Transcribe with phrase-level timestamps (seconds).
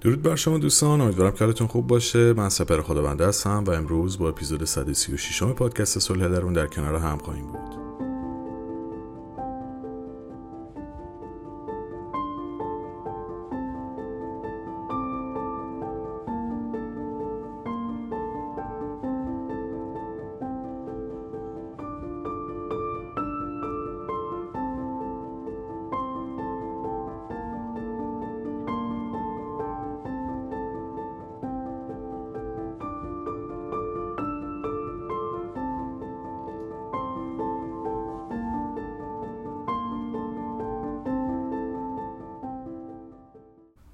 [0.00, 2.32] درود بر شما دوستان امیدوارم که خوب باشه.
[2.32, 7.18] من سپر خداونده هستم و امروز با اپیزود 136 پادکست صلح درون در کنار هم
[7.18, 7.79] خواهیم بود.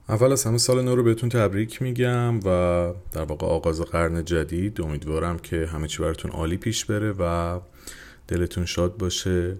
[0.09, 4.80] اول از همه سال نو رو بهتون تبریک میگم و در واقع آغاز قرن جدید
[4.80, 7.60] امیدوارم که همه چی براتون عالی پیش بره و
[8.28, 9.56] دلتون شاد باشه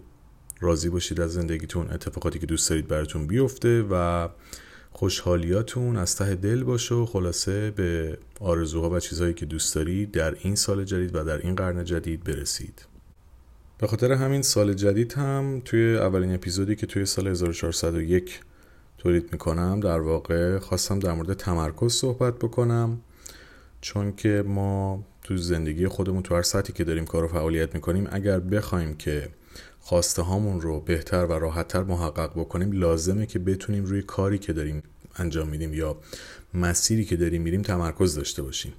[0.61, 4.29] راضی باشید از زندگیتون اتفاقاتی که دوست دارید براتون بیفته و
[4.91, 10.37] خوشحالیاتون از ته دل باشه و خلاصه به آرزوها و چیزهایی که دوست دارید در
[10.42, 12.87] این سال جدید و در این قرن جدید برسید.
[13.79, 18.41] به خاطر همین سال جدید هم توی اولین اپیزودی که توی سال 1401
[19.07, 23.01] تولید می‌کنم در واقع خواستم در مورد تمرکز صحبت بکنم
[23.81, 28.09] چون که ما تو زندگی خودمون تو هر سطحی که داریم کار و فعالیت می‌کنیم
[28.11, 29.29] اگر بخوایم که
[29.81, 34.83] خواسته هامون رو بهتر و راحتتر محقق بکنیم لازمه که بتونیم روی کاری که داریم
[35.17, 35.97] انجام میدیم یا
[36.55, 38.73] مسیری که داریم میریم تمرکز داشته باشیم.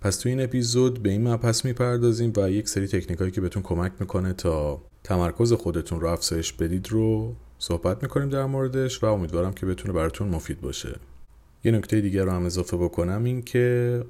[0.00, 3.92] پس تو این اپیزود به این مبحث می‌پردازیم و یک سری تکنیکایی که بهتون کمک
[4.00, 9.66] می‌کنه تا تمرکز خودتون رو افزایش بدید رو صحبت می‌کنیم در موردش و امیدوارم که
[9.66, 10.96] بتونه براتون مفید باشه.
[11.64, 14.04] یه نکته دیگر رو هم اضافه بکنم این که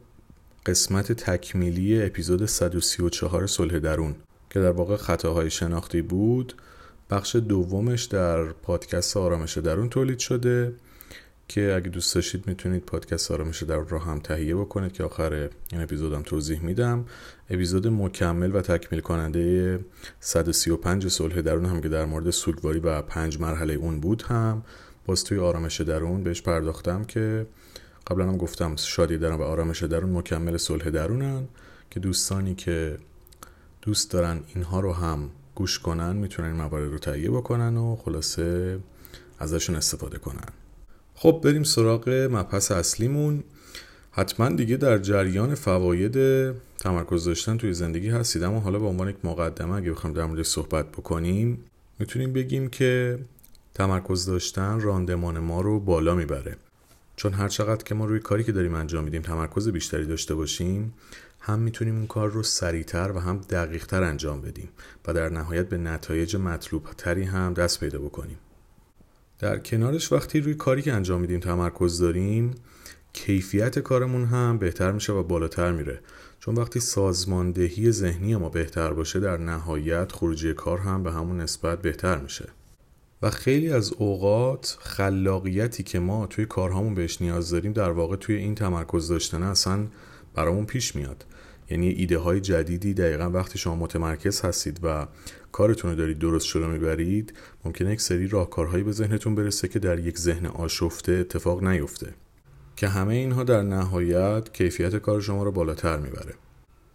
[0.66, 4.14] قسمت تکمیلی اپیزود 134 صلح درون
[4.50, 6.54] که در واقع خطاهای شناختی بود
[7.10, 10.72] بخش دومش در پادکست آرامش درون تولید شده.
[11.48, 15.82] که اگه دوست داشتید می‌تونید پادکست آرامش در رو هم تهیه بکنید که آخر این
[15.82, 17.04] اپیزودم توضیح میدم.
[17.50, 19.80] اپیزود مکمل و تکمیل کننده
[20.20, 24.62] 135 صلح درون هم که در مورد سوگواری و پنج مرحله اون بود هم.
[25.06, 27.46] باز توی آرامش درون بهش پرداختم که
[28.06, 31.48] قبلا هم گفتم شادی درون و آرامش درون مکمل صلح درونن
[31.90, 32.98] که دوستانی که
[33.82, 38.78] دوست دارن اینها رو هم گوش کنن می‌تونن این موارد رو تهیه بکنن و خلاصه
[39.38, 40.67] ازشون استفاده کنن.
[41.20, 43.44] خب بریم سراغ مبحث اصلیمون.
[44.10, 46.14] حتما دیگه در جریان فواید
[46.78, 50.46] تمرکز داشتن توی زندگی هستید اما حالا به عنوان یک مقدمه اگه بخوایم در موردش
[50.46, 51.64] صحبت بکنیم
[51.98, 53.18] می‌تونیم بگیم که
[53.74, 56.56] تمرکز داشتن راندمان ما رو بالا می‌بره.
[57.16, 60.94] چون هر چقدر که ما روی کاری که داریم انجام میدیم تمرکز بیشتری داشته باشیم
[61.40, 64.68] هم می‌تونیم اون کار رو سریعتر و هم دقیقتر انجام بدیم
[65.06, 68.38] و در نهایت به نتایج مطلوب تری هم دست پیدا بکنیم.
[69.38, 72.54] در کنارش وقتی روی کاری که انجام میدیم تمرکز داریم
[73.12, 76.00] کیفیت کارمون هم بهتر میشه و بالاتر میره.
[76.40, 81.82] چون وقتی سازماندهی ذهنی ما بهتر باشه در نهایت خروجی کار هم به همون نسبت
[81.82, 82.48] بهتر میشه.
[83.22, 88.36] و خیلی از اوقات خلاقیتی که ما توی کارهامون بهش نیاز داریم در واقع توی
[88.36, 89.86] این تمرکز داشتن اصلا
[90.34, 91.24] برامون پیش میاد.
[91.70, 95.06] یعنی ایده های جدیدی دقیقا وقتی شما متمرکز هستید و
[95.52, 97.32] کارتون رو دارید درست شده می‌برید
[97.64, 102.14] ممکنه یک سری راهکارهایی به ذهنتون برسه که در یک ذهن آشفته اتفاق نیفته.
[102.76, 106.34] که همه اینها در نهایت کیفیت کار شما رو بالاتر می‌بره.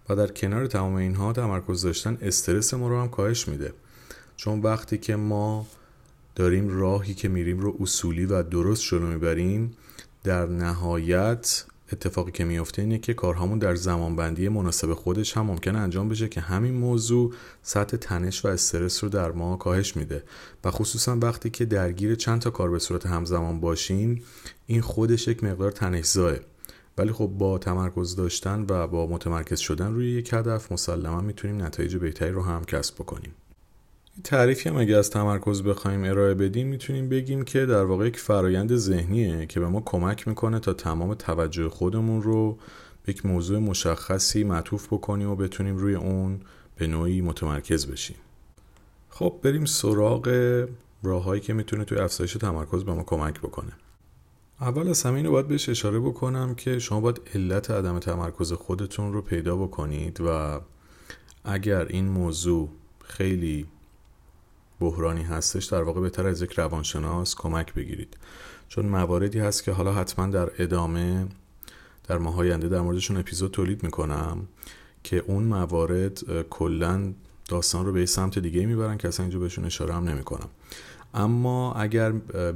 [0.09, 3.73] و در کنار تمام اینها تمرکز داشتن استرس ما رو هم کاهش میده.
[4.35, 5.67] چون وقتی که ما
[6.35, 9.77] داریم راهی که میریم رو اصولی و درست جلو می‌بریم
[10.23, 16.09] در نهایت اتفاقی که میفته اینه که کارهامون در زمانبندی مناسب خودش هم ممکنه انجام
[16.09, 20.23] بشه که همین موضوع سطح تنش و استرس رو در ما کاهش میده.
[20.63, 24.23] و خصوصا وقتی که درگیر چند تا کار به صورت همزمان باشیم
[24.65, 26.35] این خودش یک مقدار تنشزاه
[26.97, 31.95] ولی خب با تمرکز داشتن و با متمرکز شدن روی یک هدف مسلما می‌تونیم نتایج
[31.95, 33.31] بهتری رو هم کسب بکنیم.
[34.23, 38.75] تعریفی هم اگه از تمرکز بخوایم ارائه بدیم می‌تونیم بگیم که در واقع یک فرایند
[38.75, 42.57] ذهنیه که به ما کمک می‌کنه تا تمام توجه خودمون رو
[43.05, 46.41] به یک موضوع مشخصی معطوف بکنیم و بتونیم روی اون
[46.75, 48.15] به نوعی متمرکز بشیم.
[49.09, 50.27] خب بریم سراغ
[51.03, 53.71] راههایی که می‌تونه توی افزایش تمرکز به ما کمک بکنه.
[54.61, 59.13] اول از همه اینو باید بهش اشاره بکنم که شما باید علت عدم تمرکز خودتون
[59.13, 60.59] رو پیدا بکنید و
[61.43, 62.69] اگر این موضوع
[63.03, 63.65] خیلی
[64.83, 68.17] بحرانی هستش در واقع بهتر از یک روانشناس کمک بگیرید.
[68.67, 71.27] چون مواردی هست که حالا حتما در ادامه
[72.07, 74.47] در ماه آینده در موردشون اپیزود تولید می‌کنم
[75.03, 77.13] که اون موارد کلا
[77.49, 80.49] داستان رو به سمت دیگه می‌برن که اصلا اینجا بهشون اشاره هم نمی‌کنم.
[81.13, 82.11] اما اگر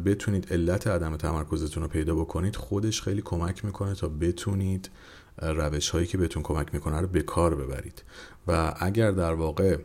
[0.06, 4.90] بتونید علت عدم تمرکزتون رو پیدا بکنید خودش خیلی کمک می‌کنه تا بتونید
[5.42, 8.04] روش هایی که بهتون کمک می‌کنه رو به کار ببرید.
[8.48, 9.78] و اگر در واقع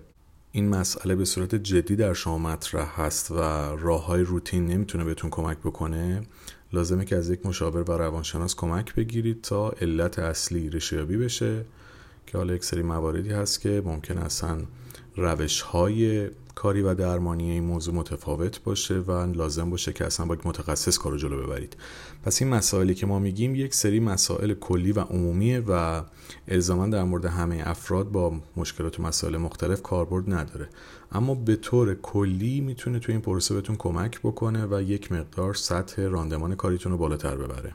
[0.55, 3.35] این مسئله به صورت جدی در شما مطرح هست و
[3.77, 6.23] راه های روتین نمی‌تونه بهتون کمک بکنه
[6.73, 11.65] لازمه که از یک مشاور و روانشناس کمک بگیرید تا علت اصلی ریشیابی بشه
[12.27, 14.59] که حالا یک سری مواردی هست که ممکن اصلا
[15.17, 20.35] روش های کاری و درمانی این موضوع متفاوت باشه و لازم باشه که اصلا با
[20.35, 21.77] یک متخصص کارو جلو ببرید.
[22.25, 26.03] پس این مسائلی که ما میگیم یک سری مسائل کلی و عمومیه و
[26.49, 30.69] الزاما در مورد همه افراد با مشکلات و مسائل مختلف کاربرد نداره.
[31.13, 36.03] اما به طور کلی می‌تونه تو این پروسه بهتون کمک بکنه و یک مقدار سطح
[36.03, 37.73] راندمان کاریتون رو بالاتر ببره.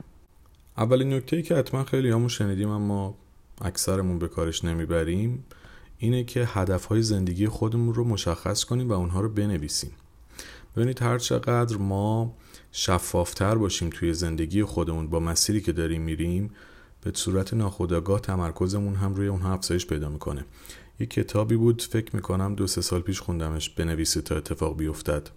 [0.76, 3.14] اولین نکته ای که حتما خیلی همون شنیدیم اما
[3.60, 5.44] اکثرمون به کارش نمی‌بریم
[5.98, 9.90] اینه که هدفهای زندگی خودمون رو مشخص کنیم و اونها رو بنویسیم.
[10.76, 12.36] ببینید هر چقدر ما
[12.72, 16.50] شفافتر باشیم توی زندگی خودمون با مسیری که داریم میریم
[17.02, 20.44] به صورت ناخودآگاه تمرکزمون هم روی اونها افزایش پیدا می‌کنه.
[21.00, 25.30] یه کتابی بود فکر می‌کنم دو سه سال پیش خوندمش بنویسید تا اتفاق بیفتد.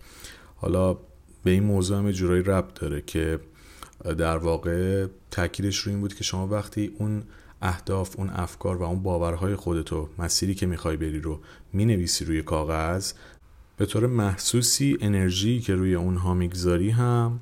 [0.55, 0.97] حالا
[1.43, 3.39] به این موضوع هم جورایی ربط داره که
[4.17, 7.23] در واقع تاکیدش روی این بود که شما وقتی اون
[7.61, 11.39] اهداف اون افکار و اون باورهای خودتو مسیری که می‌خوای بری رو
[11.73, 13.13] می‌نویسی روی کاغذ.
[13.77, 17.41] به طور محسوسی انرژی که روی اونها می‌گذاری هم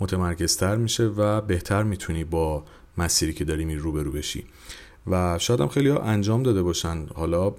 [0.00, 2.64] متمرکزتر میشه و بهتر می‌تونی با
[2.98, 4.44] مسیری که داری میری روبرو بشی.
[5.06, 7.06] و شاید هم خیلی ها انجام داده باشن.
[7.14, 7.54] حالا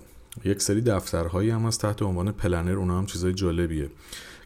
[0.46, 2.72] یک سری دفترهایی هم از تحت عنوان پلنر.
[2.72, 3.90] اونا هم چیزای جالبیه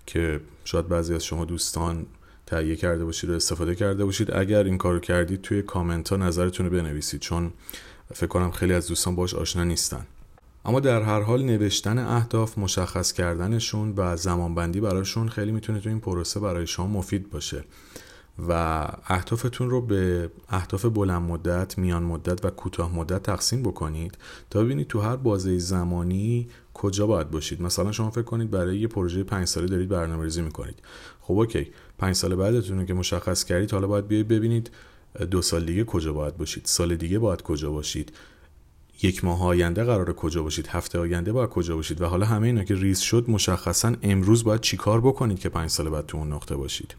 [0.05, 2.05] که شاید بعضی از شما دوستان
[2.51, 4.31] تهیه کرده باشید و استفاده کرده باشید.
[4.31, 7.53] اگر این کارو کردید توی کامنت ها نظرتون رو بنویسید چون
[8.13, 10.05] فکر کنم خیلی از دوستان باش آشنا نیستن.
[10.65, 15.99] اما در هر حال نوشتن اهداف مشخص کردنشون و زمانبندی براشون خیلی می‌تونه تو این
[15.99, 17.63] پروسه برای شما مفید باشه.
[18.49, 18.51] و
[19.05, 24.17] اهدافتون رو به اهداف بلند مدت، میان مدت و کوتاه مدت تقسیم بکنید
[24.49, 27.61] تا ببینید تو هر بازه زمانی کجا باید باشید.
[27.61, 30.79] مثلا شما فکر کنید برای یه پروژه پنج ساله دارید برنامه ریزی می‌کنید.
[31.21, 31.71] خب اوکی.
[31.97, 34.71] پنج سال بعدتون رو که مشخص کردید حالا باید بیاید ببینید
[35.31, 36.65] دو سال دیگه کجا باید باشید.
[36.65, 38.11] سال دیگه باید کجا باشید.
[39.03, 42.63] یک ماه آینده قرار کجا باشید هفته آینده باید کجا باشید و حالا همه اینا
[42.63, 46.55] که ریز شد مشخصا امروز باید چیکار بکنید که پنج سال بعد تو اون نقطه
[46.55, 46.95] باشید.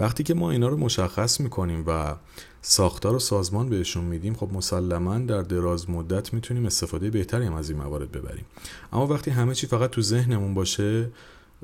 [0.00, 2.16] وقتی که ما اینا رو مشخص می‌کنیم و
[2.62, 7.70] ساختار و سازمان بهشون میدیم خب مسلما در دراز مدت می‌تونیم استفاده بهتری هم از
[7.70, 8.44] این موارد ببریم.
[8.92, 11.10] اما وقتی همه چی فقط تو ذهنمون باشه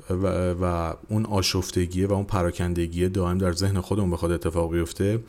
[0.09, 5.19] و, و اون آشفتگیه و اون پراکندگیه دائم در ذهن خودمون بخواد اتفاق بیفته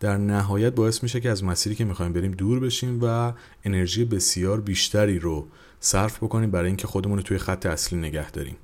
[0.00, 3.32] در نهایت باعث میشه که از مسیری که می‌خوایم بریم دور بشیم و
[3.64, 5.46] انرژی بسیار بیشتری رو
[5.80, 8.56] صرف بکنیم برای اینکه خودمون رو توی خط اصلی نگه داریم.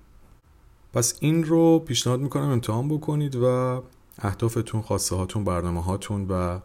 [0.93, 3.83] پس این رو پیشنهاد می‌کنم امتحان بکنید و
[4.19, 6.61] اهدافتون خواسته هاتون برنامه هاتون و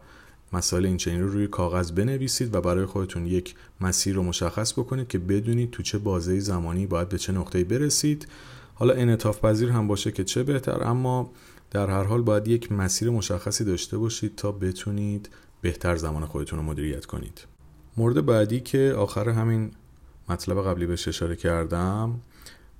[0.52, 5.18] مسائل این رو روی کاغذ بنویسید و برای خودتون یک مسیر رو مشخص بکنید که
[5.18, 8.28] بدونید تو چه بازه زمانی باید به چه نقطه‌ای برسید.
[8.74, 11.30] حالا انعطاف پذیر هم باشه که چه بهتر اما
[11.72, 15.28] در هر حال باید یک مسیر مشخصی داشته باشید تا بتونید
[15.60, 17.46] بهتر زمان خودتون رو مدیریت کنید.
[17.96, 19.70] مورد بعدی که آخر همین
[20.28, 22.20] مطلب قبلی بهش اشاره کردم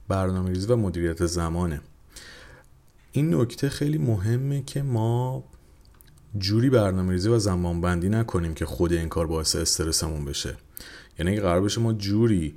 [0.08, 1.80] برنامه ریزی و مدیریت زمانه.
[3.12, 5.44] این نکته خیلی مهمه که ما
[6.38, 10.56] جوری برنامه ریزی و زمان بندی نکنیم که خود این کار باعث استرسمون بشه.
[11.18, 12.54] یعنی قرار بشه ما جوری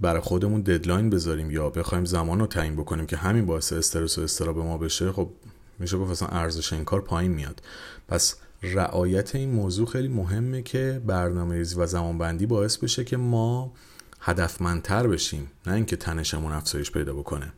[0.00, 4.22] برای خودمون ددلاین بذاریم یا بخوایم زمان رو تعیین بکنیم که همین باعث استرس و
[4.22, 5.30] استراب ما بشه خب
[5.78, 7.62] میشه گفت اصلا ارزش این کار پایین میاد.
[8.08, 13.16] پس رعایت این موضوع خیلی مهمه که برنامه ریزی و زمان بندی باعث بشه که
[13.16, 13.72] ما
[14.20, 17.52] هدفمندتر بشیم نه اینکه تنشمون افزایش پیدا بکنه.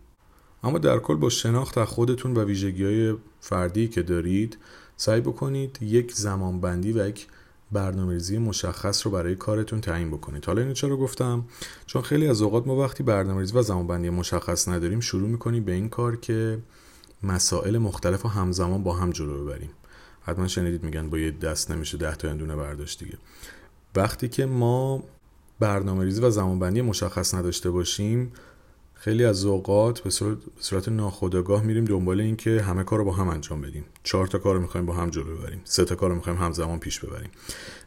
[0.62, 4.58] اما در کل با شناخت از خودتون و ویژگی های فردی که دارید
[4.96, 7.26] سعی بکنید یک زمان بندی و یک
[7.72, 10.44] برنامه‌ریزی مشخص رو برای کارتون تعیین بکنید.
[10.44, 11.44] حالا اینو چرا گفتم؟
[11.87, 15.88] چون خیلی از اوقات ما وقتی برنامه‌ریزی و زمانبندی مشخص نداریم شروع می‌کنیم به این
[15.88, 16.58] کار که
[17.22, 19.70] مسائل مختلف و همزمان با هم جلو ببریم.
[20.22, 23.18] حتما شنیدید میگن با یه دست نمیشه ده تا اندونه برداشت دیگه.
[23.96, 25.02] وقتی که ما
[25.60, 28.32] برنامه ریزی و زمانبندی مشخص نداشته باشیم
[29.00, 30.11] خیلی از اوقات به
[30.61, 33.85] صورت, ناخودآگاه میریم دنبال این که همه کار رو با هم انجام بدیم.
[34.02, 35.61] چهار تا کار رو می‌خوایم با هم جلو ببریم.
[35.64, 37.31] سه تا کار رو می‌خوایم همزمان پیش ببریم.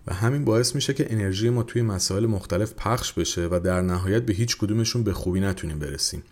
[0.07, 4.25] و همین باعث میشه که انرژی ما توی مسائل مختلف پخش بشه و در نهایت
[4.25, 6.23] به هیچ کدومشون به خوبی نتونیم برسیم.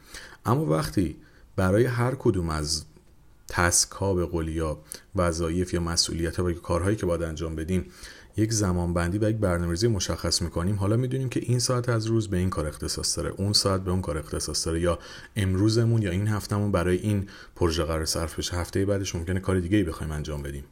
[0.45, 1.15] اما وقتی
[1.55, 2.85] برای هر کدوم از
[3.47, 4.77] تسک به قول یا
[5.15, 7.85] وظایف یا مسئولیت ها و کارهایی که باید انجام بدیم
[8.39, 10.75] یک زمان بندی و یک برنامه‌ریزی مشخص می‌کنیم.
[10.75, 13.29] حالا می‌دونیم که این ساعت از روز به این کار اختصاص داره.
[13.29, 14.81] اون ساعت به اون کار اختصاص داره.
[14.81, 14.99] یا
[15.35, 18.55] امروزمون یا این هفتهمون برای این پروژه قرار صرف بشه.
[18.55, 20.63] هفته بعدش ممکنه کار دیگه ای بخوایم انجام بدیم.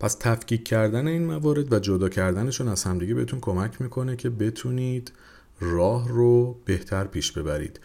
[0.00, 5.12] پس تفکیک کردن این موارد و جدا کردنشون از همدیگه بهتون کمک می‌کنه که بتونید
[5.60, 7.80] راه رو بهتر پیش ببرید.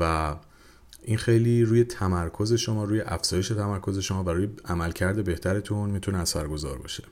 [0.00, 0.34] و
[1.02, 6.78] این خیلی روی تمرکز شما روی افزایش تمرکز شما و روی عملکرد بهترتون می‌تونه اثرگذار
[6.78, 7.04] باشه.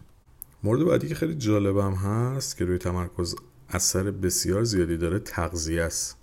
[0.66, 3.34] مورد بعدی که خیلی جالبم هست که روی تمرکز
[3.68, 6.16] اثر بسیار زیادی داره تغذیه است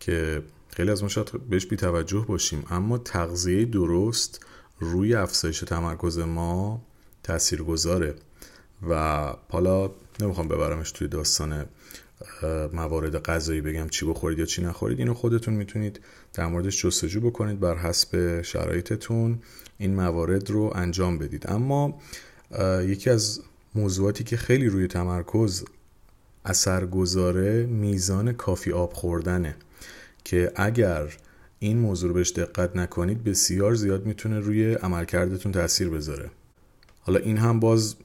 [0.00, 4.46] که خیلی از ما شاید بهش بی توجه باشیم اما تغذیه درست
[4.78, 6.82] روی افزایش تمرکز ما
[7.22, 8.14] تأثیر گذاره
[8.88, 8.94] و
[9.48, 11.66] حالا نمی‌خوام ببرمش توی داستان
[12.72, 16.00] موارد غذایی بگم چی بخورید یا چی نخورید اینو خودتون می‌تونید
[16.32, 19.38] در موردش جستجو بکنید بر حسب شرایطتون
[19.78, 21.50] این موارد رو انجام بدید.
[21.50, 22.00] اما
[22.86, 23.40] یکی از
[23.74, 25.64] موضوعاتی که خیلی روی تمرکز
[26.44, 29.56] اثر گذاره میزان کافی آب خوردنه
[30.24, 31.16] که اگر
[31.58, 36.30] این موضوع رو بهش دقت نکنید بسیار زیاد می‌تونه روی عملکردتون تاثیر بذاره.
[37.00, 37.96] حالا این هم باز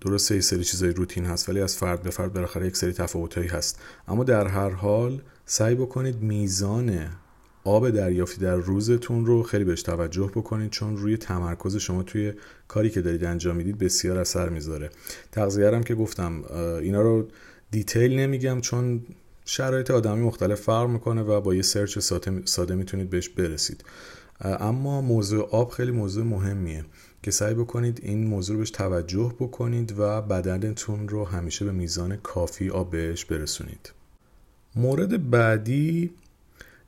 [0.00, 3.48] درسته یه سری چیزای روتین هست ولی از فرد به فرد بالاخره یک سری تفاوتایی
[3.48, 3.80] هست.
[4.08, 7.08] اما در هر حال سعی بکنید میزان
[7.66, 12.32] آب دریافتی در روزتون رو خیلی بهش توجه بکنید چون روی تمرکز شما توی
[12.68, 14.90] کاری که دارید انجام می‌دید بسیار اثر می‌ذاره.
[15.32, 16.44] تغذیه هم که گفتم
[16.80, 17.28] اینا رو
[17.70, 19.02] دیتیل نمیگم چون
[19.44, 21.98] شرایط آدمی مختلف فرق می‌کنه و با یه سرچ
[22.44, 23.84] ساده می‌تونید بهش برسید.
[24.40, 26.84] اما موضوع آب خیلی موضوع مهمیه
[27.22, 32.16] که سعی بکنید این موضوع رو بهش توجه بکنید و بدنتون رو همیشه به میزان
[32.16, 33.92] کافی آب بهش برسونید.
[34.76, 36.10] مورد بعدی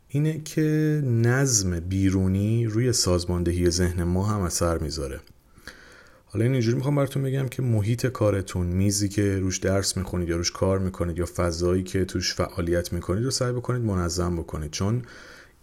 [0.08, 0.60] اینه که
[1.04, 5.20] نظم بیرونی روی سازماندهی ذهن ما هم اثر می‌ذاره.
[6.26, 10.36] حالا این اینجوری می‌خوام براتون بگم که محیط کارتون میزی که روش درس می‌خونید یا
[10.36, 14.70] روش کار می‌کنید یا فضایی که توش فعالیت می‌کنید رو سعی بکنید منظم بکنید.
[14.70, 15.02] چون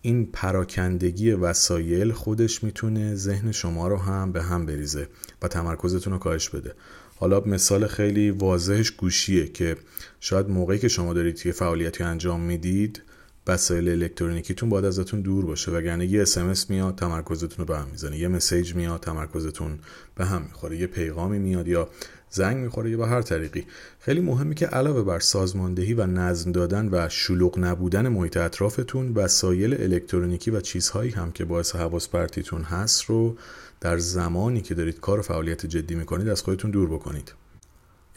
[0.02, 5.08] این پراکندگی وسایل خودش می‌تونه ذهن شما رو هم به هم بریزه
[5.42, 6.74] و تمرکزتون رو کاهش بده.
[7.16, 9.76] حالا مثال خیلی واضحش گوشیه که
[10.20, 13.02] شاید موقعی که شما دارید یه فعالیتی انجام می‌دید
[13.48, 18.18] وسایل الکترونیکیتون باید ازتون دور باشه وگرنه یه اسمس میاد تمرکزتون رو به هم می‌زنه.
[18.18, 19.80] یه مسیج میاد تمرکزتون
[20.16, 20.78] به هم می‌خوره.
[20.78, 21.90] یه پیغامی میاد یا
[22.30, 23.66] زنگ می‌خوره یا به هر طریقی.
[24.00, 29.74] خیلی مهمی که علاوه بر سازماندهی و نظم دادن و شلوغ نبودن محیط اطرافتون وسایل
[29.82, 33.38] الکترونیکی و چیزهایی هم که باعث حواس پرتیتون هست رو
[33.82, 37.34] در زمانی که دارید کار و فعالیت جدی می‌کنید از خودتون دور بکنید.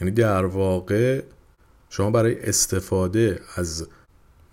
[0.00, 1.22] یعنی در واقع
[1.90, 3.86] شما برای استفاده از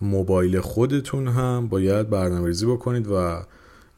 [0.05, 3.45] موبایل خودتون هم باید برنامه‌ریزی بکنید و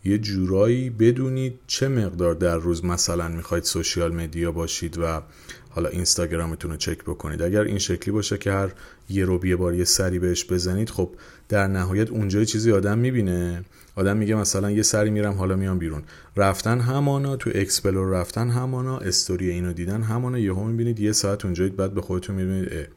[0.05, 5.21] یه جورایی بدونید چه مقدار در روز مثلا می‌خواید سوشیال مدیا باشید و
[5.69, 7.41] حالا اینستاگرامتون رو چک بکنید.
[7.41, 8.71] اگر این شکلی باشه که هر
[9.09, 11.09] یه رو یه بار یه سری بهش بزنید خب
[11.49, 13.63] در نهایت اونجا چیزی آدم می‌بینه.
[13.95, 16.03] آدم میگه مثلا یه سری میرم حالا میام بیرون.
[16.35, 21.75] رفتن همانا تو explore رفتن همانا استوری اینو دیدن همانا یهو می‌بینید یه ساعت اونجایید
[21.75, 22.87] بعد به خودتون می‌بینید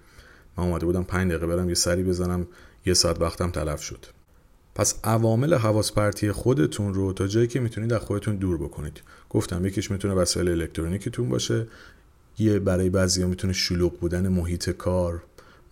[0.59, 2.47] من اومده بودم 5 دقیقه برم یه سری بزنم.
[2.87, 4.07] یه ساعت وقتم تلف شد.
[4.75, 9.03] پس عوامل حواس پرتی خودتون رو تا جایی که می‌تونید از خودتون دور بکنید.
[9.31, 11.67] گفتم یکیش می‌تونه وسایل الکترونیکتون باشه
[12.39, 15.23] یه برای بعضیا می‌تونه شلوغ بودن محیط کار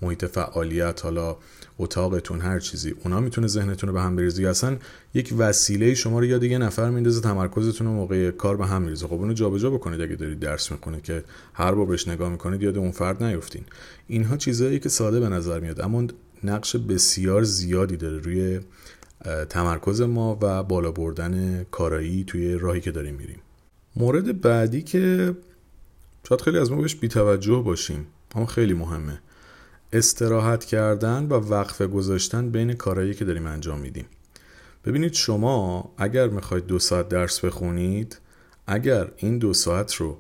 [0.03, 1.37] محیط فعالیت حالا
[1.79, 2.95] اتاقتون هر چیزی.
[3.05, 4.49] اونا می‌تونه ذهنتون رو به هم بریزه.
[4.49, 4.77] اصلا
[5.15, 9.07] یک وسیله شما رو یاد یه نفر میندازه تمرکزتون رو موقع کار به هم میریزه.
[9.07, 11.25] خب اونو جابجا بکنید اگه دارید درس می‌کنید که
[11.55, 13.65] هر بار بهش نگاه می‌کنید یاد اون فرد نیفتین.
[14.09, 15.81] اینها چیزهایی که ساده به نظر میاد.
[15.81, 16.07] اما
[16.45, 18.61] نقش بسیار زیادی داره روی
[19.49, 23.39] تمرکز ما و بالا بردن کارایی توی راهی که داریم میریم.
[23.97, 25.35] مورد بعدی که
[26.29, 29.19] شاید خیلی از ما بهش بیتوجه باشیم اما خیلی مهمه.
[29.93, 34.05] استراحت کردن و وقفه گذاشتن بین کارهایی که داریم انجام میدیم.
[34.85, 38.19] ببینید شما اگر می‌خواید دو ساعت درس بخونید
[38.67, 40.19] اگر این دو ساعت رو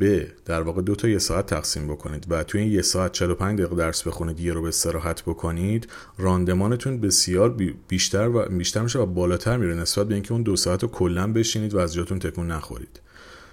[0.00, 3.58] به در واقع دو تا یه ساعت تقسیم بکنید و توی این یه ساعت 45
[3.58, 5.88] دقیقه درس بخونید یه رو به استراحت بکنید
[6.18, 7.56] راندمانتون بسیار
[7.88, 11.32] بیشتر و بیشتر میشه و بالاتر میره نسبت به اینکه اون دو ساعت رو کلا
[11.32, 13.00] بشینید و از جاتون تکون نخورید.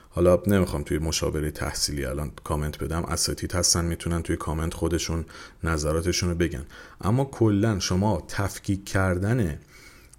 [0.10, 5.26] حالا نمی‌خوام توی مشاوره تحصیلی الان کامنت بدم اساتید هستن می‌تونن توی کامنت خودشون
[5.64, 6.66] نظراتشون رو بگن.
[7.02, 9.60] اما کلا شما تفکیک کردن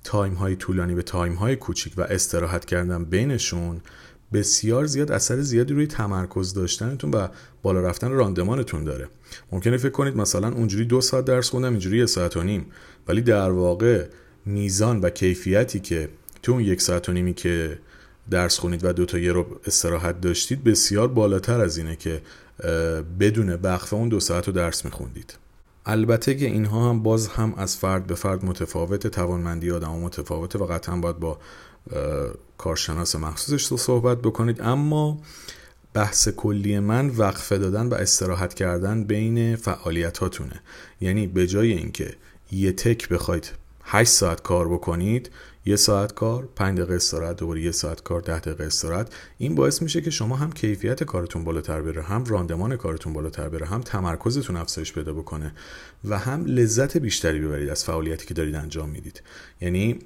[0.05, 3.81] time های طولانی به time های کوچیک و استراحت کردن بینشون
[4.33, 7.29] بسیار زیاد اثر زیادی روی تمرکز داشتنتون و
[7.63, 9.09] بالا رفتن راندمانتون داره.
[9.53, 12.67] ممکنه فکر کنید مثلا اونجوری دو ساعت درس خوندم اینجوری یه ساعت و نیم.
[13.09, 14.07] ولی در واقع
[14.47, 16.09] میزان و کیفیتی که
[16.43, 17.79] تو اون یک ساعت و نیمی که
[18.31, 22.23] درس خونید و دو تا یه رو استراحت داشتید بسیار بالاتر از اینه که
[23.21, 25.39] بدون وقفه اون دو ساعت رو درس میخوندید.
[25.87, 30.67] البته که اینها هم باز هم از فرد به فرد متفاوت توانمندی آدم متفاوته و
[30.67, 31.39] قطعا باید با
[32.59, 34.61] کارشناس مخصوصش رو صحبت بکنید.
[34.63, 35.21] اما
[35.95, 40.61] بحث کلی من وقفه دادن و استراحت کردن بین فعالیت هاتونه
[41.01, 42.15] یعنی به جای اینکه
[42.53, 43.51] یه تک بخواید
[43.83, 45.31] 8 ساعت کار بکنید
[45.67, 49.15] یه ساعت کار 5 دقیقه استراحت دوباره یه ساعت کار 10 دقیقه استراحت.
[49.39, 53.67] این باعث میشه که شما هم کیفیت کارتون بالاتر بره هم راندمان کارتون بالاتر بره
[53.67, 55.53] هم تمرکزتون افزایش پیدا بکنه
[56.05, 59.23] و هم لذت بیشتری ببرید از فعالیتی که دارید انجام می‌دید.
[59.61, 59.99] یعنی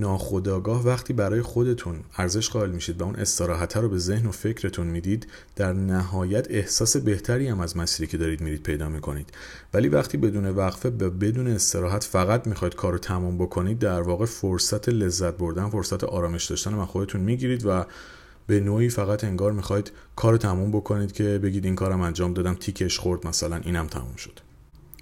[0.00, 4.86] ناخداگاه وقتی برای خودتون ارزش قائل میشید و اون استراحت رو به ذهن و فکرتون
[4.86, 5.26] می‌دید
[5.56, 9.30] در نهایت احساس بهتری هم از مسیری که دارید میرید پیدا می‌کنید.
[9.74, 14.24] ولی وقتی بدون وقفه به بدون استراحت فقط می‌خواید کار رو تمام بکنید در واقع
[14.24, 17.84] فرصت لذت بردن فرصت آرامش داشتن و خودتون می‌گیرید و
[18.46, 22.98] به نوعی فقط انگار می‌خواید کار تموم بکنید که بگید این کارم انجام دادم تیکش
[22.98, 24.45] خورد مثلا اینم تموم شد.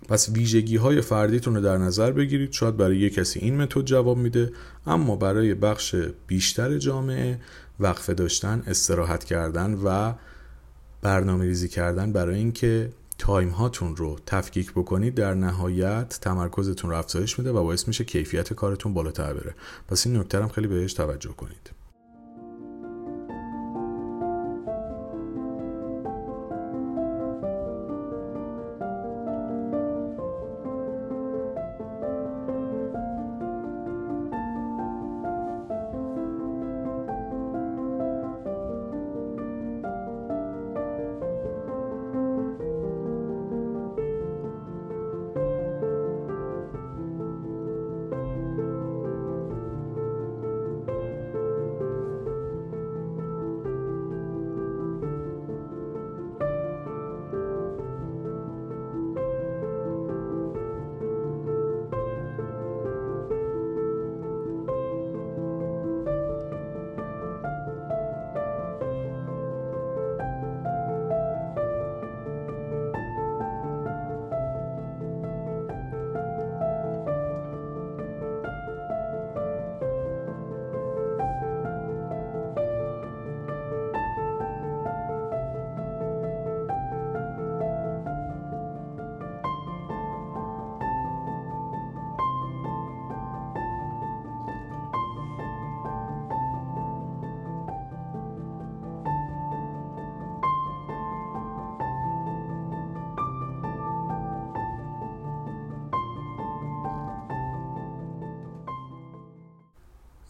[0.09, 2.53] پس ویژگی های فردیتون رو در نظر بگیرید.
[2.53, 4.53] شاید برای یک کسی این متد جواب میده
[4.87, 5.95] اما برای بخش
[6.27, 7.41] بیشتر جامعه
[7.81, 10.13] وقفه داشتن استراحت کردن و
[11.03, 17.39] برنامه ریزی کردن برای اینکه تایم هاتون رو تفکیک بکنید در نهایت تمرکزتون رو افزایش
[17.39, 19.55] میده و باعث میشه کیفیت کارتون بالاتر بره.
[19.89, 21.74] پس این نکته هم خیلی بهش توجه کنید.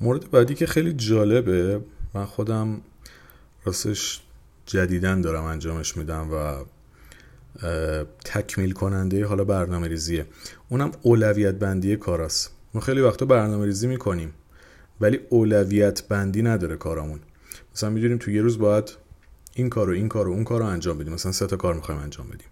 [0.05, 1.81] مورد بعدی که خیلی جالبه
[2.14, 2.81] من خودم
[3.64, 4.23] راستش
[4.67, 6.64] جدیدن دارم انجامش میدم و
[8.25, 10.27] تکمیل کننده حالا برنامه ریزیه
[10.69, 14.35] اونم اولویت بندی کاراست ما خیلی وقتا برنامه ریزی می‌کنیم
[15.01, 17.21] ولی اولویت بندی نداره کارامون.
[17.75, 18.97] مثلا می‌دونیم تو یه روز باید
[19.55, 21.12] این کار و این کار و اون کار رو انجام بدیم.
[21.12, 22.49] مثلا سه تا کار می‌خوایم انجام بدیم.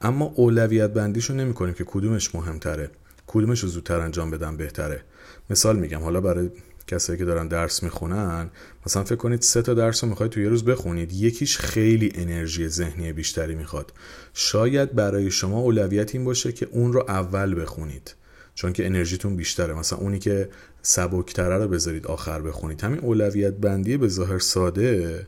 [0.00, 2.90] اما اولویت بندیشو نمی‌کنیم که کدومش مهمتره
[3.26, 5.02] کدومش رو زودتر انجام بدم بهتره.
[5.50, 6.50] مثال میگم حالا برای
[6.88, 8.50] کسایی که دارن درس می‌خونن
[8.86, 12.68] مثلا فکر کنید سه تا درس رو می‌خواید تو یه روز بخونید یکیش خیلی انرژی
[12.68, 13.92] ذهنی بیشتری می‌خواد.
[14.34, 18.14] شاید برای شما اولویت این باشه که اون رو اول بخونید
[18.54, 19.74] چون که انرژیتون بیشتره.
[19.74, 20.48] مثلا اونی که
[20.82, 22.80] سبکتره رو بذارید آخر بخونید.
[22.80, 25.26] همین اولویت بندی به ظاهر ساده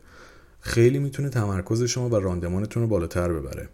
[0.60, 3.68] خیلی می‌تونه تمرکز شما و راندمانتون رو بالاتر ببره.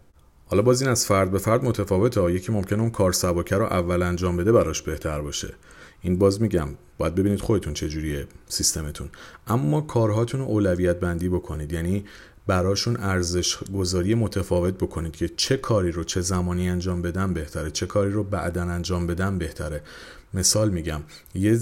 [0.45, 2.31] حالا باز این از فرد به فرد متفاوته.
[2.31, 5.53] یکی ممکنه اون کار سبکه رو اول انجام بده براش بهتر باشه.
[6.01, 9.09] این باز میگم باید ببینید خودتون چجوریه سیستمتون.
[9.47, 11.73] اما کارهاتون رو اولویت بندی بکنید.
[11.73, 12.05] یعنی
[12.47, 17.85] براشون ارزش گذاری متفاوت بکنید که چه کاری رو چه زمانی انجام بدم بهتره چه
[17.85, 19.81] کاری رو بعدا انجام بدم بهتره.
[20.33, 21.01] مثال میگم
[21.35, 21.59] یه,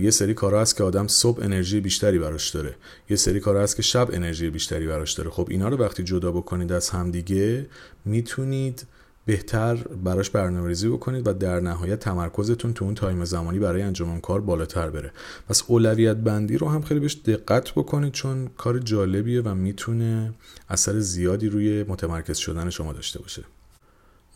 [0.00, 2.74] یه سری کارها هست که آدم صبح انرژی بیشتری براش داره.
[3.10, 5.30] یه سری کارها هست که شب انرژی بیشتری براش داره.
[5.30, 7.66] خب اینا رو وقتی جدا بکنید از همدیگه
[8.04, 8.86] می‌تونید
[9.26, 14.10] بهتر براش برنامه ریزی بکنید و در نهایت تمرکزتون تو اون تایم زمانی برای انجام
[14.10, 15.12] اون کار بالاتر بره.
[15.48, 20.34] پس اولویت بندی رو هم خیلی بهش دقت بکنید چون کار جالبیه و می‌تونه
[20.68, 23.44] اثر زیادی روی متمرکز شدن شما داشته باشه.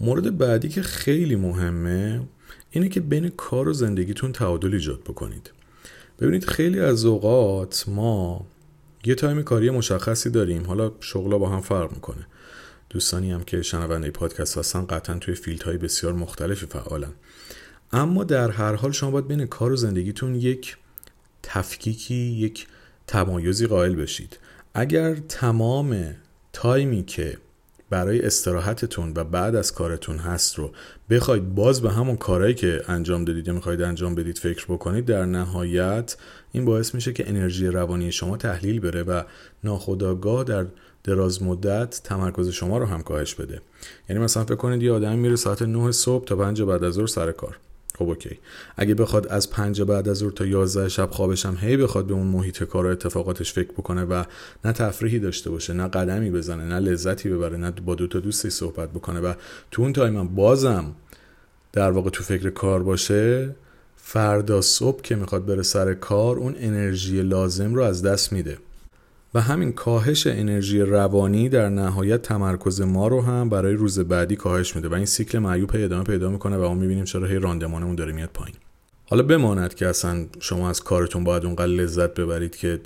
[0.00, 2.20] مورد بعدی که خیلی مهمه
[2.70, 5.50] اینه که بین کار و زندگیتون تعادل ایجاد بکنید.
[6.20, 8.46] ببینید خیلی از اوقات ما
[9.04, 12.26] یه time کاری مشخصی داریم حالا شغلا با هم فرق می‌کنه.
[12.90, 17.12] دوستانی هم که شنونده پادکست هستن قطعا توی field های بسیار مختلفی فعالن.
[17.92, 20.76] اما در هر حال شما باید بین کار و زندگیتون یک
[21.42, 22.66] تفکیکی یک
[23.06, 24.38] تمایزی قائل بشید.
[24.74, 26.14] اگر تمام
[26.52, 27.38] time ی که
[27.90, 30.70] برای استراحتتون و بعد از کارتون هست رو
[31.10, 35.24] بخواید باز به همون کارهایی که انجام دادید یا می‌خواید انجام بدید فکر بکنید در
[35.24, 36.16] نهایت
[36.52, 39.22] این باعث میشه که انرژی روانی شما تحلیل بره و
[39.64, 40.66] ناخودآگاه در
[41.04, 43.60] دراز مدت تمرکز شما رو هم کاهش بده.
[44.08, 47.06] یعنی مثلا فکر کنید یه آدمی میره ساعت 9 صبح تا 5 بعد از ظهر
[47.06, 47.58] سر کار.
[47.98, 48.38] خب okay.
[48.76, 52.14] اگه بخواد از 5 بعد از ظهر تا 11 شب خوابش هم هی بخواد به
[52.14, 54.24] اون محیط کار و اتفاقاتش فکر بکنه و
[54.64, 58.50] نه تفریحی داشته باشه نه قدمی بزنه نه لذتی ببره نه با دو تا دوستی
[58.50, 59.34] صحبت بکنه و
[59.70, 60.94] تو اون time بازم
[61.72, 63.54] در واقع تو فکر کار باشه
[63.96, 68.58] فردا صبح که می‌خواد بره سر کار اون انرژی لازم رو از دست میده.
[69.34, 74.76] و همین کاهش انرژی روانی در نهایت تمرکز ما رو هم برای روز بعدی کاهش
[74.76, 78.12] میده و این سیکل معیوب ادامه پیدا می‌کنه و ما می‌بینیم چرا هی راندمانمون داره
[78.12, 78.54] میاد پایین.
[79.04, 82.80] حالا بماند که اصلا شما از کارتون باید اونقدر لذت ببرید که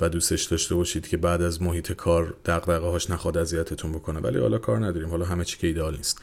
[0.00, 4.20] و دوستش داشته باشید که بعد از محیط کار دغدغه هاش نخواد اذیتتون بکنه.
[4.20, 5.08] ولی حالا کار نداریم.
[5.08, 6.20] حالا همه چی که ایدئال نیست.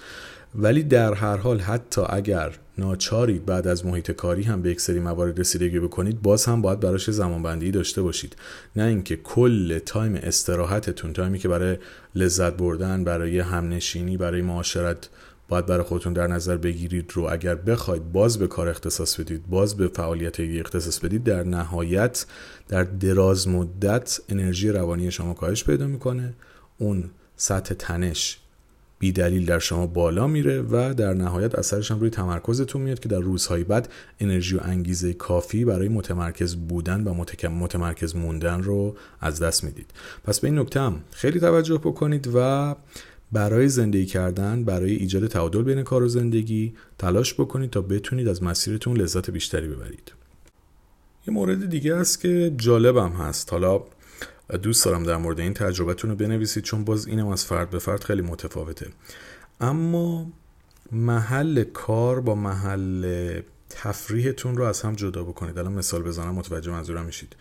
[0.55, 4.99] ولی در هر حال حتی اگر ناچارید بعد از محیط کاری هم به یک سری
[4.99, 8.35] موارد رسیدگی بکنید باز هم باید براش زمانبندی داشته باشید.
[8.75, 11.77] نه اینکه کل تایم استراحتتون تایمی که برای
[12.15, 15.09] لذت بردن برای همنشینی برای معاشرت
[15.47, 19.77] باید برای خودتون در نظر بگیرید رو اگر بخواید باز به کار اختصاص بدید باز
[19.77, 22.25] به فعالیت اختصاص بدید در نهایت
[22.67, 26.33] در دراز مدت انرژی روانی شما کاهش پیدا می‌کنه.
[26.77, 28.39] اون سطح تنش
[28.99, 33.09] بی دلیل در شما بالا میره و در نهایت اثرش هم روی تمرکزتون میاد که
[33.09, 39.39] در روزهای بعد انرژی و انگیزه کافی برای متمرکز بودن و متمرکز موندن رو از
[39.39, 39.91] دست می‌دید.
[40.23, 42.75] پس به این نکته هم خیلی توجه بکنید و
[43.33, 48.43] برای زندگی کردن برای ایجاد تعادل بین کار و زندگی تلاش بکنید تا بتونید از
[48.43, 50.11] مسیرتون لذت بیشتری ببرید.
[51.27, 53.51] یه مورد دیگه است که جالبم هست.
[53.51, 53.83] حالا
[54.61, 58.03] دوست دارم در مورد این تجربتون رو بنویسید چون باز اینم از فرد به فرد
[58.03, 58.87] خیلی متفاوته.
[59.61, 60.31] اما
[60.91, 65.57] محل کار با محل تفریحتون رو از هم جدا بکنید.
[65.57, 67.35] الان مثال بزنم متوجه منظورم میشید.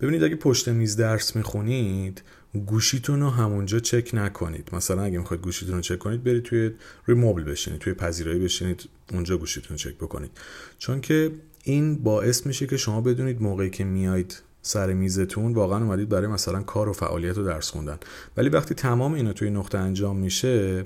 [0.00, 2.22] ببینید اگه پشت میز درس می‌خونید
[2.66, 4.68] گوشیتون رو همونجا چک نکنید.
[4.72, 6.70] مثلا اگه می‌خواید گوشیتون رو چک کنید برید توی
[7.06, 10.30] روی مبل بشینید توی پذیرایی بشینید اونجا گوشیتون رو چک بکنید.
[10.78, 11.30] چون که
[11.64, 16.62] این باعث میشه که شما بدونید موقعی که میایید سر میزتون واقعا اومدید برای مثلا
[16.62, 17.98] کار و فعالیت و درس خوندن.
[18.36, 20.84] ولی وقتی تمام اینا توی نقطه انجام میشه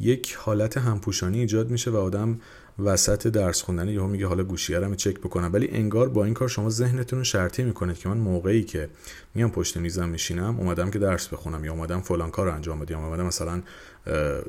[0.00, 2.40] یک حالت همپوشانی ایجاد میشه و آدم
[2.78, 5.50] وسط درس خوندن یهو میگه حالا گوشیه رو چک بکنم.
[5.52, 8.88] ولی انگار با این کار شما ذهنتون رو شرطی می‌کنید که من موقعی که
[9.34, 12.98] میام پشت میزم میشینم اومدم که درس بخونم یا اومدم فلان کار رو انجام بدم
[12.98, 13.62] اومدم مثلا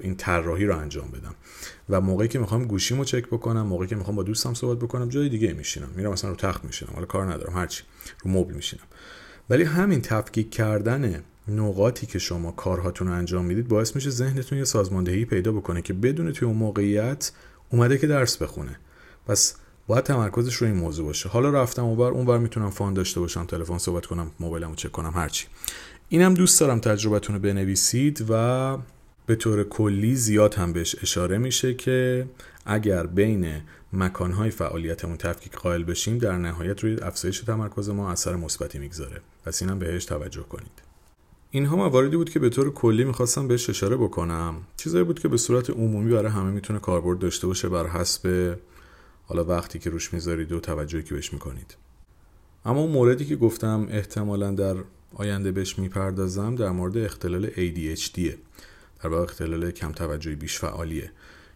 [0.01, 1.35] این طراحی رو انجام بدم.
[1.89, 5.29] و موقعی که می‌خوام گوشیمو چک بکنم موقعی که می‌خوام با دوستم صحبت بکنم جای
[5.29, 5.89] دیگه میشینم.
[5.95, 7.83] میرم مثلا رو تخت میشینم حالا کار ندارم هرچی
[8.23, 8.83] رو مبل میشینم.
[9.49, 14.63] ولی همین تفکیک کردن نقاطی که شما کارهاتون رو انجام می‌دید باعث میشه ذهنتون یه
[14.63, 17.31] سازماندهی پیدا بکنه که بدون توی اون موقعیت
[17.69, 18.79] اومده که درس بخونه.
[19.27, 19.55] پس
[19.87, 21.29] باید تمرکزش رو این موضوع باشه.
[21.29, 25.47] حالا رفتم اونور اونور می‌تونم فان داشته باشم تلفن صحبت کنم موبایلمو چک کنم هرچی
[26.09, 28.77] اینم دوست دارم تجربتون رو بنویسید و
[29.25, 32.27] به طور کلی زیاد هم بهش اشاره میشه که
[32.65, 33.61] اگر بین
[33.93, 39.21] مکانهای فعالیتمون تفکیک قائل بشیم در نهایت روی افزایش تمرکز ما اثر مثبتی می‌گذاره.
[39.45, 40.81] پس اینم بهش توجه کنید.
[41.51, 44.55] اینها مواردی بود که به طور کلی می‌خواستم بهش اشاره بکنم.
[44.77, 48.55] چیزایی بود که به صورت عمومی برای همه می‌تونه کاربرد داشته باشه بر حسب
[49.25, 51.75] حالا وقتی که روش می‌ذارید و توجهی که بهش می‌کنید.
[52.65, 54.75] اما اون موردی که گفتم احتمالا در
[55.15, 58.19] آینده بهش می‌پردازم در مورد اختلال ADHD
[59.03, 61.11] در واقع اختلال کم توجهی بیش فعالیه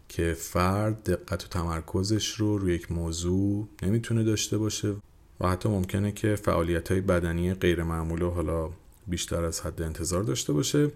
[0.08, 4.94] که فرد دقت و تمرکزش رو روی یک موضوع نمی‌تونه داشته باشه
[5.40, 8.70] و حتی ممکنه که فعالیت های بدنی غیر معمول و حالا
[9.06, 10.86] بیشتر از حد انتظار داشته باشه.
[10.86, 10.92] به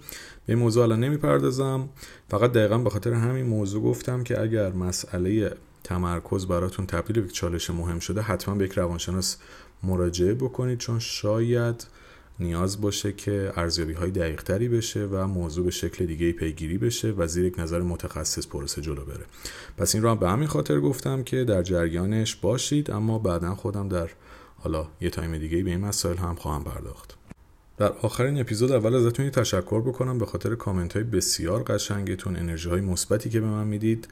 [0.47, 1.89] این موضوع الان نمی‌پردازم.
[2.29, 7.71] فقط دقیقا به خاطر همین موضوع گفتم که اگر مسئله تمرکز براتون تبدیل به چالش
[7.71, 9.37] مهم شده حتما به یک روانشناس
[9.83, 11.87] مراجعه بکنید چون شاید
[12.41, 17.11] نیاز باشه که ارزیابی های دقیق تری بشه و موضوع به شکل دیگه پیگیری بشه
[17.11, 19.25] و زیر یک نظر متخصص پروسه جلو بره.
[19.77, 23.89] پس این رو هم به همین خاطر گفتم که در جریانش باشید اما بعدا خودم
[23.89, 24.11] در
[24.57, 27.26] حالا یه تایم دیگه به این مسائل هم خواهم پرداخت.
[27.79, 32.81] در آخرین اپیزود اول ازتون تشکر بکنم به خاطر کامنت های بسیار قشنگتون انرژی های
[32.81, 34.09] مثبتی که به من می‌دید.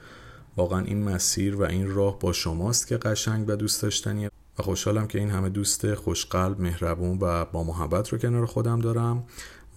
[0.57, 4.31] واقعا این مسیر و این راه با شماست که قشنگ و دوست داشتنیه.
[4.59, 9.25] و خوشحالم که این همه دوست خوشقلب مهربون و با محبت رو کنار خودم دارم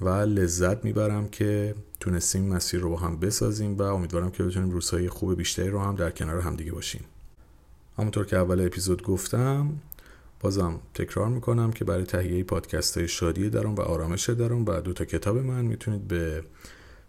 [0.01, 5.09] و لذت می‌برم که تونستیم مسیر رو با هم بسازیم و امیدوارم که بتونیم روزهای
[5.09, 7.01] خوب بیشتری رو هم در کنار همدیگه باشیم.
[7.97, 9.69] همونطور که اول اپیزود گفتم
[10.39, 14.93] بازم تکرار می‌کنم که برای تهیه پادکست های شادی درون و آرامش درون و دو
[14.93, 16.43] تا کتاب من می‌تونید به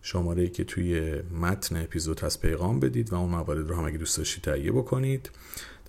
[0.02, 3.98] شماره ای که توی متن اپیزود هست پیغام بدید و اون موارد رو هم اگه
[3.98, 5.30] دوست داشتید تهیه بکنید.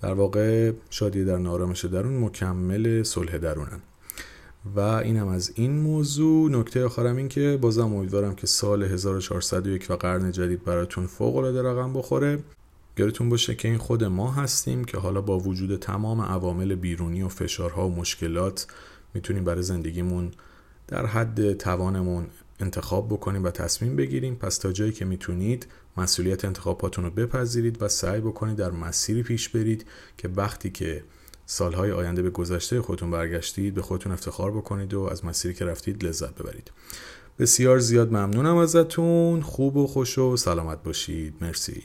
[0.02, 3.80] در واقع شادی در آرامش درون مکمل صلح درونن.
[4.76, 6.50] و اینم از این موضوع.
[6.50, 11.62] نکته آخرم این که بازم امیدوارم که سال 1401 و قرن جدید براتون فوق العاده
[11.62, 12.38] رقم بخوره.
[12.98, 17.28] یادتون باشه که این خود ما هستیم که حالا با وجود تمام عوامل بیرونی و
[17.28, 18.66] فشارها و مشکلات
[19.14, 20.30] می‌تونیم برای زندگیمون
[20.88, 22.26] در حد توانمون
[22.60, 24.34] انتخاب بکنیم و تصمیم بگیریم.
[24.34, 29.48] پس تا جایی که می‌تونید مسئولیت انتخاباتون رو بپذیرید و سعی بکنید در مسیری پیش
[29.48, 29.86] برید
[30.18, 31.04] که وقتی که
[31.46, 36.04] سالهای آینده به گذشته خودتون برگشتید به خودتون افتخار بکنید و از مسیری که رفتید
[36.04, 36.70] لذت ببرید.
[37.38, 39.42] بسیار زیاد ممنونم ازتون.
[39.42, 41.34] خوب و خوش و سلامت باشید.
[41.40, 41.82] مرسی.